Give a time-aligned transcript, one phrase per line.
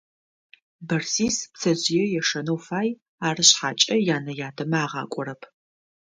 [0.87, 2.89] Бэрсис пцэжъые ешэнэу фай,
[3.27, 5.41] ары шъхьакӏэ янэ-ятэмэ агъакӏорэп.